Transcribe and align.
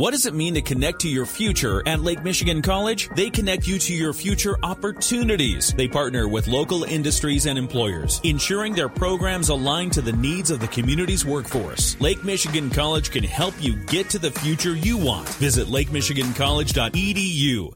What 0.00 0.12
does 0.12 0.24
it 0.24 0.32
mean 0.32 0.54
to 0.54 0.62
connect 0.62 1.00
to 1.00 1.10
your 1.10 1.26
future 1.26 1.86
at 1.86 2.00
Lake 2.00 2.24
Michigan 2.24 2.62
College? 2.62 3.10
They 3.16 3.28
connect 3.28 3.68
you 3.68 3.78
to 3.80 3.92
your 3.92 4.14
future 4.14 4.56
opportunities. 4.62 5.74
They 5.74 5.88
partner 5.88 6.26
with 6.26 6.48
local 6.48 6.84
industries 6.84 7.44
and 7.44 7.58
employers, 7.58 8.18
ensuring 8.24 8.72
their 8.72 8.88
programs 8.88 9.50
align 9.50 9.90
to 9.90 10.00
the 10.00 10.14
needs 10.14 10.50
of 10.50 10.60
the 10.60 10.68
community's 10.68 11.26
workforce. 11.26 12.00
Lake 12.00 12.24
Michigan 12.24 12.70
College 12.70 13.10
can 13.10 13.24
help 13.24 13.52
you 13.60 13.76
get 13.76 14.08
to 14.08 14.18
the 14.18 14.30
future 14.30 14.74
you 14.74 14.96
want. 14.96 15.28
Visit 15.34 15.66
lakemichigancollege.edu. 15.66 17.70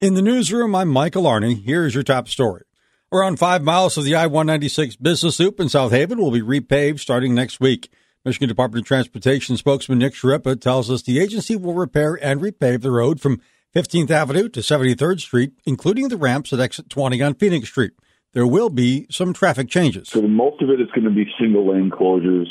In 0.00 0.14
the 0.14 0.22
newsroom, 0.22 0.76
I'm 0.76 0.88
Michael 0.88 1.24
Arney. 1.24 1.64
Here's 1.64 1.94
your 1.94 2.04
top 2.04 2.28
story. 2.28 2.62
Around 3.10 3.40
five 3.40 3.64
miles 3.64 3.98
of 3.98 4.04
the 4.04 4.14
I 4.14 4.28
196 4.28 4.94
business 4.94 5.40
loop 5.40 5.58
in 5.58 5.68
South 5.68 5.90
Haven 5.90 6.18
will 6.18 6.30
be 6.30 6.42
repaved 6.42 7.00
starting 7.00 7.34
next 7.34 7.58
week. 7.58 7.90
Michigan 8.26 8.48
Department 8.48 8.82
of 8.82 8.88
Transportation 8.88 9.56
spokesman 9.56 10.00
Nick 10.00 10.12
Schirripa 10.12 10.60
tells 10.60 10.90
us 10.90 11.00
the 11.02 11.20
agency 11.20 11.54
will 11.54 11.74
repair 11.74 12.18
and 12.20 12.40
repave 12.40 12.82
the 12.82 12.90
road 12.90 13.20
from 13.20 13.40
15th 13.72 14.10
Avenue 14.10 14.48
to 14.48 14.58
73rd 14.58 15.20
Street, 15.20 15.52
including 15.64 16.08
the 16.08 16.16
ramps 16.16 16.52
at 16.52 16.58
exit 16.58 16.90
20 16.90 17.22
on 17.22 17.34
Phoenix 17.34 17.68
Street 17.68 17.92
there 18.36 18.46
will 18.46 18.68
be 18.68 19.06
some 19.08 19.32
traffic 19.32 19.66
changes. 19.66 20.10
For 20.10 20.20
the 20.20 20.28
most 20.28 20.60
of 20.60 20.68
it, 20.68 20.78
it's 20.78 20.92
going 20.92 21.04
to 21.04 21.10
be 21.10 21.24
single 21.40 21.72
lane 21.72 21.90
closures, 21.90 22.44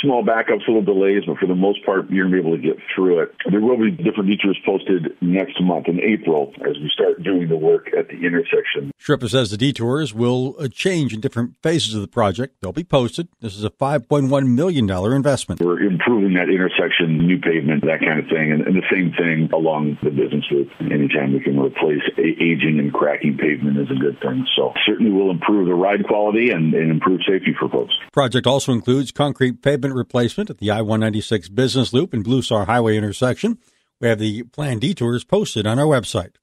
small 0.00 0.22
backups, 0.22 0.68
little 0.68 0.84
delays, 0.84 1.24
but 1.26 1.36
for 1.38 1.48
the 1.48 1.56
most 1.56 1.84
part, 1.84 2.08
you're 2.10 2.30
going 2.30 2.36
to 2.36 2.42
be 2.42 2.48
able 2.48 2.56
to 2.56 2.62
get 2.62 2.76
through 2.94 3.18
it. 3.18 3.34
There 3.50 3.60
will 3.60 3.76
be 3.76 3.90
different 3.90 4.30
detours 4.30 4.56
posted 4.64 5.16
next 5.20 5.60
month 5.60 5.88
in 5.88 5.98
April 5.98 6.52
as 6.60 6.78
we 6.78 6.88
start 6.94 7.24
doing 7.24 7.48
the 7.48 7.56
work 7.56 7.88
at 7.98 8.06
the 8.06 8.24
intersection. 8.24 8.92
Schirripa 9.02 9.28
says 9.28 9.50
the 9.50 9.56
detours 9.56 10.14
will 10.14 10.54
uh, 10.60 10.68
change 10.68 11.12
in 11.12 11.18
different 11.18 11.56
phases 11.60 11.96
of 11.96 12.02
the 12.02 12.06
project. 12.06 12.60
They'll 12.60 12.70
be 12.70 12.84
posted. 12.84 13.26
This 13.40 13.56
is 13.56 13.64
a 13.64 13.70
$5.1 13.70 14.46
million 14.46 14.88
investment. 14.88 15.60
We're 15.60 15.82
improving 15.82 16.34
that 16.34 16.50
intersection, 16.50 17.18
new 17.18 17.40
pavement, 17.40 17.82
that 17.82 17.98
kind 17.98 18.20
of 18.20 18.26
thing, 18.30 18.52
and, 18.52 18.62
and 18.62 18.76
the 18.76 18.86
same 18.92 19.10
thing 19.18 19.50
along 19.52 19.98
the 20.04 20.10
business 20.10 20.44
loop. 20.52 20.70
Anytime 20.78 21.32
we 21.32 21.40
can 21.40 21.58
replace 21.58 22.06
aging 22.16 22.78
and 22.78 22.92
cracking 22.92 23.36
pavement 23.36 23.76
is 23.76 23.90
a 23.90 23.98
good 23.98 24.20
thing. 24.20 24.46
So 24.54 24.72
certainly 24.86 25.10
we'll 25.10 25.31
improve 25.32 25.66
the 25.66 25.74
ride 25.74 26.06
quality 26.06 26.50
and, 26.50 26.72
and 26.72 26.90
improve 26.90 27.20
safety 27.26 27.54
for 27.58 27.68
folks. 27.68 27.92
Project 28.12 28.46
also 28.46 28.72
includes 28.72 29.10
concrete 29.10 29.62
pavement 29.62 29.94
replacement 29.94 30.50
at 30.50 30.58
the 30.58 30.70
I-196 30.70 31.54
Business 31.54 31.92
Loop 31.92 32.12
and 32.12 32.22
Blue 32.22 32.42
Star 32.42 32.66
Highway 32.66 32.96
intersection. 32.96 33.58
We 34.00 34.08
have 34.08 34.18
the 34.18 34.44
planned 34.44 34.80
detours 34.80 35.24
posted 35.24 35.66
on 35.66 35.78
our 35.78 35.86
website. 35.86 36.36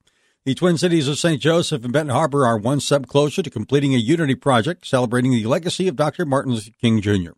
The 0.46 0.56
Twin 0.56 0.78
Cities 0.78 1.08
of 1.08 1.20
St. 1.20 1.42
Joseph 1.42 1.84
and 1.84 1.92
Benton 1.92 2.16
Harbor 2.16 2.46
are 2.46 2.58
one 2.58 2.80
step 2.80 3.08
closer 3.08 3.44
to 3.44 3.50
completing 3.50 3.94
a 3.94 3.98
unity 3.98 4.36
project 4.36 4.88
celebrating 4.88 5.32
the 5.32 5.46
legacy 5.46 5.88
of 5.88 5.96
Dr. 5.96 6.26
Martin 6.26 6.54
Luther 6.54 6.72
King 6.82 7.02
Jr. 7.02 7.32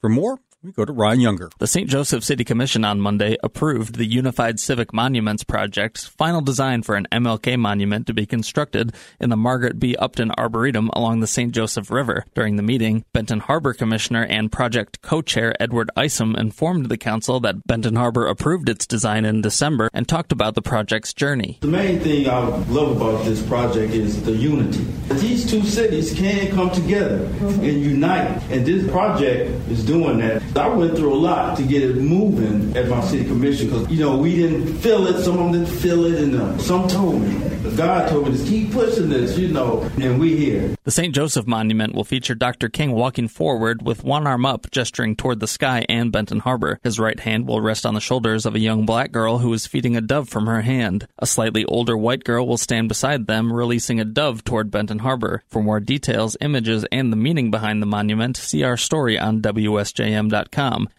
For 0.00 0.08
more, 0.08 0.38
we 0.62 0.72
go 0.72 0.84
to 0.84 0.92
Ryan 0.92 1.20
Younger. 1.20 1.50
The 1.58 1.68
St. 1.68 1.88
Joseph 1.88 2.24
City 2.24 2.42
Commission 2.42 2.84
on 2.84 3.00
Monday 3.00 3.36
approved 3.44 3.94
the 3.94 4.04
Unified 4.04 4.58
Civic 4.58 4.92
Monuments 4.92 5.44
Project's 5.44 6.08
final 6.08 6.40
design 6.40 6.82
for 6.82 6.96
an 6.96 7.06
MLK 7.12 7.56
monument 7.56 8.08
to 8.08 8.12
be 8.12 8.26
constructed 8.26 8.92
in 9.20 9.30
the 9.30 9.36
Margaret 9.36 9.78
B. 9.78 9.94
Upton 9.96 10.32
Arboretum 10.36 10.90
along 10.94 11.20
the 11.20 11.28
St. 11.28 11.52
Joseph 11.52 11.92
River. 11.92 12.24
During 12.34 12.56
the 12.56 12.64
meeting, 12.64 13.04
Benton 13.12 13.38
Harbor 13.38 13.72
Commissioner 13.72 14.24
and 14.24 14.50
project 14.50 15.00
co-chair 15.00 15.54
Edward 15.62 15.92
Isom 15.96 16.34
informed 16.34 16.88
the 16.88 16.98
council 16.98 17.38
that 17.40 17.64
Benton 17.64 17.94
Harbor 17.94 18.26
approved 18.26 18.68
its 18.68 18.84
design 18.84 19.24
in 19.24 19.42
December 19.42 19.88
and 19.94 20.08
talked 20.08 20.32
about 20.32 20.56
the 20.56 20.62
project's 20.62 21.14
journey. 21.14 21.58
The 21.60 21.68
main 21.68 22.00
thing 22.00 22.28
I 22.28 22.40
love 22.40 22.96
about 22.96 23.24
this 23.24 23.46
project 23.46 23.92
is 23.94 24.24
the 24.24 24.32
unity. 24.32 24.84
These 25.20 25.48
two 25.48 25.62
cities 25.62 26.12
can 26.12 26.50
come 26.50 26.70
together 26.72 27.26
and 27.40 27.62
unite, 27.62 28.42
and 28.50 28.66
this 28.66 28.90
project 28.90 29.50
is 29.70 29.84
doing 29.84 30.18
that. 30.18 30.42
I 30.58 30.68
went 30.68 30.96
through 30.96 31.14
a 31.14 31.16
lot 31.16 31.56
to 31.58 31.62
get 31.62 31.82
it 31.82 31.96
moving 31.96 32.76
at 32.76 32.88
my 32.88 33.00
city 33.02 33.24
commission 33.24 33.68
because, 33.68 33.88
you 33.90 34.00
know, 34.00 34.16
we 34.16 34.34
didn't 34.34 34.78
feel 34.78 35.06
it. 35.06 35.22
Some 35.22 35.38
of 35.38 35.52
them 35.52 35.64
didn't 35.64 35.78
feel 35.78 36.04
it. 36.06 36.20
And 36.20 36.34
uh, 36.40 36.58
some 36.58 36.88
told 36.88 37.22
me. 37.22 37.48
God 37.76 38.08
told 38.08 38.28
me 38.28 38.36
to 38.36 38.44
keep 38.44 38.72
pushing 38.72 39.08
this, 39.08 39.38
you 39.38 39.48
know, 39.48 39.82
and 40.00 40.18
we 40.18 40.36
here. 40.36 40.74
The 40.84 40.90
St. 40.90 41.14
Joseph 41.14 41.46
Monument 41.46 41.94
will 41.94 42.02
feature 42.02 42.34
Dr. 42.34 42.68
King 42.68 42.92
walking 42.92 43.28
forward 43.28 43.82
with 43.82 44.02
one 44.02 44.26
arm 44.26 44.46
up, 44.46 44.70
gesturing 44.70 45.14
toward 45.14 45.38
the 45.38 45.46
sky 45.46 45.84
and 45.88 46.10
Benton 46.10 46.40
Harbor. 46.40 46.80
His 46.82 46.98
right 46.98 47.18
hand 47.20 47.46
will 47.46 47.60
rest 47.60 47.86
on 47.86 47.94
the 47.94 48.00
shoulders 48.00 48.46
of 48.46 48.54
a 48.54 48.60
young 48.60 48.86
black 48.86 49.12
girl 49.12 49.38
who 49.38 49.52
is 49.52 49.66
feeding 49.66 49.96
a 49.96 50.00
dove 50.00 50.28
from 50.28 50.46
her 50.46 50.62
hand. 50.62 51.06
A 51.18 51.26
slightly 51.26 51.64
older 51.66 51.96
white 51.96 52.24
girl 52.24 52.46
will 52.46 52.58
stand 52.58 52.88
beside 52.88 53.26
them, 53.26 53.52
releasing 53.52 54.00
a 54.00 54.04
dove 54.04 54.44
toward 54.44 54.70
Benton 54.70 55.00
Harbor. 55.00 55.42
For 55.48 55.62
more 55.62 55.78
details, 55.78 56.36
images, 56.40 56.84
and 56.90 57.12
the 57.12 57.16
meaning 57.16 57.50
behind 57.50 57.82
the 57.82 57.86
monument, 57.86 58.36
see 58.36 58.64
our 58.64 58.76
story 58.76 59.18
on 59.18 59.40
WSJM.com. 59.40 60.47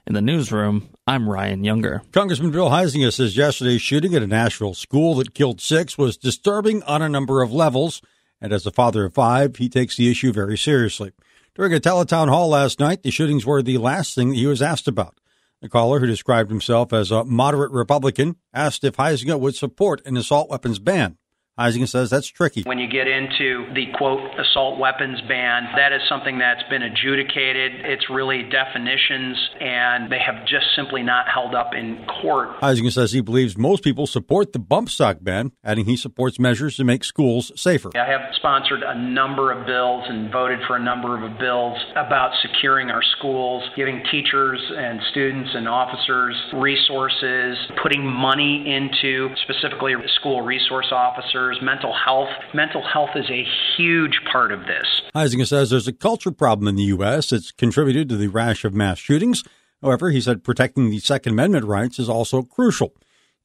In 0.07 0.13
the 0.13 0.21
newsroom, 0.21 0.89
I'm 1.07 1.27
Ryan 1.27 1.63
Younger. 1.63 2.01
Congressman 2.11 2.51
Bill 2.51 2.69
Huizenga 2.69 3.11
says 3.11 3.35
yesterday's 3.35 3.81
shooting 3.81 4.15
at 4.15 4.23
a 4.23 4.27
Nashville 4.27 4.73
school 4.73 5.15
that 5.15 5.33
killed 5.33 5.59
six 5.59 5.97
was 5.97 6.17
disturbing 6.17 6.83
on 6.83 7.01
a 7.01 7.09
number 7.09 7.41
of 7.41 7.51
levels, 7.51 8.01
and 8.39 8.53
as 8.53 8.65
a 8.65 8.71
father 8.71 9.05
of 9.05 9.13
five, 9.13 9.55
he 9.55 9.67
takes 9.69 9.97
the 9.97 10.09
issue 10.09 10.31
very 10.31 10.57
seriously. 10.57 11.11
During 11.55 11.73
a 11.73 11.79
teletown 11.79 12.29
hall 12.29 12.49
last 12.49 12.79
night, 12.79 13.03
the 13.03 13.11
shootings 13.11 13.45
were 13.45 13.61
the 13.61 13.77
last 13.77 14.15
thing 14.15 14.29
that 14.29 14.35
he 14.35 14.45
was 14.45 14.61
asked 14.61 14.87
about. 14.87 15.19
The 15.61 15.67
caller, 15.67 15.99
who 15.99 16.05
described 16.05 16.49
himself 16.49 16.93
as 16.93 17.11
a 17.11 17.25
moderate 17.25 17.71
Republican, 17.71 18.37
asked 18.53 18.83
if 18.83 18.95
Huizenga 18.95 19.37
would 19.39 19.55
support 19.55 20.05
an 20.05 20.16
assault 20.16 20.49
weapons 20.49 20.79
ban. 20.79 21.17
Huizenga 21.59 21.90
says 21.90 22.09
that's 22.09 22.28
tricky. 22.28 22.64
When 22.64 22.80
you 22.80 22.88
get 22.88 23.08
into 23.08 23.72
the 23.74 23.88
quote 23.97 24.22
assault 24.40 24.80
weapons 24.80 25.20
ban, 25.28 25.68
that 25.75 25.92
is 25.92 26.02
something 26.08 26.40
that's 26.40 26.64
been 26.70 26.84
adjudicated. 26.84 27.86
It's 27.86 28.09
really 28.09 28.44
definitions, 28.50 29.38
and 29.59 30.12
they 30.12 30.20
have 30.20 30.46
just 30.47 30.68
simply 30.75 31.03
not 31.03 31.28
held 31.28 31.56
up 31.56 31.74
in 31.75 32.06
court. 32.22 32.59
Huizenga 32.62 32.92
says 32.92 33.12
he 33.12 33.22
believes 33.22 33.58
most 33.58 33.84
people 33.84 34.08
support 34.08 34.53
the 34.53 34.59
bump 34.59 34.90
stock 34.90 35.18
ban, 35.22 35.52
adding 35.64 35.86
he 35.86 35.97
supports 35.97 36.40
measures 36.40 36.78
to 36.78 36.84
make 36.84 37.03
schools 37.03 37.52
safer. 37.59 37.91
I 37.96 38.09
have 38.09 38.34
sponsored 38.36 38.81
a 38.84 38.97
number 38.97 39.52
of 39.52 39.66
bills 39.66 40.06
and 40.08 40.31
voted 40.31 40.59
for 40.66 40.78
a 40.78 40.84
number 40.84 41.24
of 41.24 41.38
bills 41.40 41.78
about 41.91 42.31
securing 42.41 42.90
our 42.90 43.03
schools, 43.18 43.64
giving 43.76 44.02
teachers 44.09 44.62
and 44.78 45.00
students 45.12 45.50
and 45.53 45.68
officers 45.68 46.36
resources, 46.53 47.58
putting 47.84 48.06
money 48.06 48.64
into 48.66 49.30
specifically 49.44 49.94
school 50.20 50.41
resource 50.41 50.88
officers 50.91 51.48
mental 51.61 51.93
health. 51.93 52.29
Mental 52.53 52.81
health 52.81 53.11
is 53.15 53.29
a 53.29 53.45
huge 53.75 54.19
part 54.31 54.51
of 54.51 54.61
this. 54.61 55.01
Huizenga 55.15 55.47
says 55.47 55.69
there's 55.69 55.87
a 55.87 55.93
culture 55.93 56.31
problem 56.31 56.67
in 56.67 56.75
the 56.75 56.83
U.S. 56.83 57.29
that's 57.29 57.51
contributed 57.51 58.09
to 58.09 58.17
the 58.17 58.27
rash 58.27 58.63
of 58.63 58.73
mass 58.73 58.99
shootings. 58.99 59.43
However, 59.81 60.09
he 60.09 60.21
said 60.21 60.43
protecting 60.43 60.89
the 60.89 60.99
Second 60.99 61.33
Amendment 61.33 61.65
rights 61.65 61.99
is 61.99 62.09
also 62.09 62.41
crucial. 62.43 62.93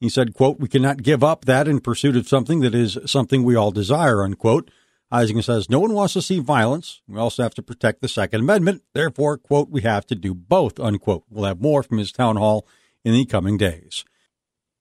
He 0.01 0.09
said, 0.09 0.35
quote, 0.35 0.59
we 0.61 0.69
cannot 0.69 1.03
give 1.03 1.25
up 1.25 1.45
that 1.45 1.69
in 1.69 1.81
pursuit 1.81 2.17
of 2.17 2.29
something 2.29 2.61
that 2.61 2.75
is 2.75 2.99
something 3.07 3.43
we 3.43 3.55
all 3.55 3.71
desire, 3.71 4.23
unquote. 4.23 4.71
Huizenga 5.13 5.45
says 5.45 5.71
no 5.71 5.79
one 5.79 5.95
wants 5.95 6.15
to 6.15 6.23
see 6.23 6.41
violence. 6.41 7.01
We 7.07 7.19
also 7.19 7.43
have 7.43 7.55
to 7.55 7.63
protect 7.63 8.03
the 8.03 8.09
Second 8.09 8.41
Amendment. 8.41 8.83
Therefore, 8.93 9.39
quote, 9.39 9.71
we 9.71 9.83
have 9.83 10.07
to 10.07 10.15
do 10.15 10.35
both, 10.35 10.81
unquote. 10.81 11.25
We'll 11.31 11.45
have 11.45 11.61
more 11.61 11.83
from 11.83 11.99
his 11.99 12.11
town 12.11 12.37
hall 12.37 12.67
in 13.05 13.13
the 13.13 13.25
coming 13.25 13.57
days. 13.57 14.05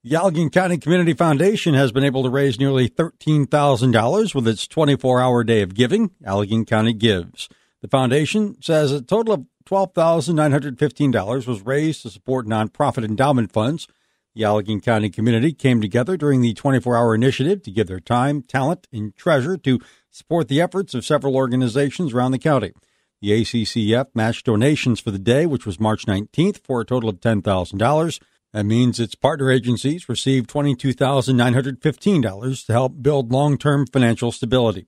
The 0.06 0.18
Allegan 0.18 0.52
County 0.52 0.78
Community 0.78 1.14
Foundation 1.14 1.76
has 1.76 1.94
been 1.94 2.04
able 2.04 2.24
to 2.24 2.30
raise 2.30 2.60
nearly 2.60 2.90
$13,000 2.90 4.36
with 4.36 4.46
its 4.50 4.68
24 4.68 5.22
hour 5.22 5.46
day 5.46 5.62
of 5.62 5.76
giving. 5.76 6.10
Allegan 6.26 6.68
County 6.68 6.92
Gives. 6.92 7.48
The 7.82 7.88
foundation 7.88 8.62
says 8.62 8.92
a 8.92 9.02
total 9.02 9.34
of 9.34 9.46
$12,915 9.66 11.48
was 11.48 11.62
raised 11.62 12.02
to 12.02 12.10
support 12.10 12.46
nonprofit 12.46 13.06
endowment 13.06 13.54
funds. 13.54 13.88
The 14.36 14.42
Allegan 14.42 14.84
County 14.84 15.10
community 15.10 15.54
came 15.54 15.80
together 15.80 16.18
during 16.18 16.42
the 16.42 16.54
24 16.54 16.98
hour 16.98 17.16
initiative 17.16 17.64
to 17.64 17.72
give 17.72 17.88
their 17.88 18.02
time, 18.02 18.42
talent, 18.42 18.88
and 18.92 19.16
treasure 19.16 19.56
to 19.56 19.80
support 20.12 20.50
the 20.50 20.60
efforts 20.60 20.94
of 20.94 21.06
several 21.06 21.38
organizations 21.38 22.14
around 22.14 22.32
the 22.32 22.40
county. 22.40 22.74
The 23.22 23.42
ACCF 23.42 24.08
matched 24.14 24.48
donations 24.48 25.00
for 25.00 25.12
the 25.12 25.18
day, 25.18 25.46
which 25.46 25.66
was 25.66 25.80
March 25.80 26.06
19th, 26.06 26.60
for 26.62 26.82
a 26.82 26.86
total 26.86 27.08
of 27.08 27.22
$10,000. 27.22 28.20
That 28.54 28.66
means 28.66 29.00
its 29.00 29.16
partner 29.16 29.50
agencies 29.50 30.08
received 30.08 30.48
$22,915 30.50 32.66
to 32.68 32.72
help 32.72 33.02
build 33.02 33.32
long 33.32 33.58
term 33.58 33.88
financial 33.88 34.32
stability. 34.32 34.86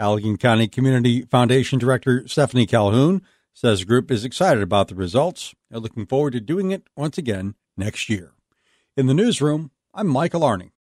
Allegan 0.00 0.40
County 0.40 0.66
Community 0.66 1.20
Foundation 1.22 1.78
Director 1.78 2.26
Stephanie 2.26 2.66
Calhoun 2.66 3.20
says 3.52 3.80
the 3.80 3.84
group 3.84 4.10
is 4.10 4.24
excited 4.24 4.62
about 4.62 4.88
the 4.88 4.94
results. 4.94 5.54
They're 5.70 5.78
looking 5.78 6.06
forward 6.06 6.32
to 6.32 6.40
doing 6.40 6.70
it 6.70 6.88
once 6.96 7.18
again 7.18 7.54
next 7.76 8.08
year. 8.08 8.32
In 8.96 9.06
the 9.06 9.14
newsroom, 9.14 9.70
I'm 9.92 10.08
Michael 10.08 10.40
Arney. 10.40 10.70